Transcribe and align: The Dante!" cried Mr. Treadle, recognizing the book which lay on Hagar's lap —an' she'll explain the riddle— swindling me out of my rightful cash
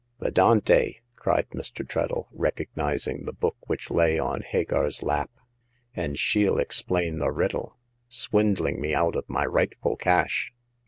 The 0.17 0.31
Dante!" 0.31 0.95
cried 1.15 1.47
Mr. 1.51 1.87
Treadle, 1.87 2.27
recognizing 2.31 3.25
the 3.25 3.31
book 3.31 3.55
which 3.69 3.91
lay 3.91 4.17
on 4.17 4.41
Hagar's 4.41 5.03
lap 5.03 5.29
—an' 5.95 6.15
she'll 6.15 6.57
explain 6.57 7.19
the 7.19 7.29
riddle— 7.29 7.77
swindling 8.07 8.81
me 8.81 8.95
out 8.95 9.15
of 9.15 9.29
my 9.29 9.45
rightful 9.45 9.95
cash 9.97 10.51